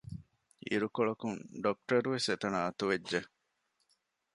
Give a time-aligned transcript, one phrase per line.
[0.69, 3.19] އިރުކޮޅަކުން ޑޮކްޓަރުވެސް އެތަނަށް އަތުވެއްޖެ